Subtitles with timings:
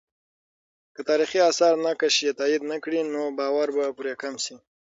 [0.93, 4.55] که تاریخي آثار نقش یې تایید نه کړي، نو باور به پرې کم سي.